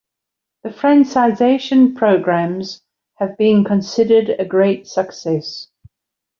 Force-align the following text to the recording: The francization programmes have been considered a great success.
The 0.63 0.69
francization 0.69 1.95
programmes 1.95 2.81
have 3.19 3.37
been 3.37 3.63
considered 3.63 4.29
a 4.39 4.45
great 4.45 4.87
success. 4.87 5.67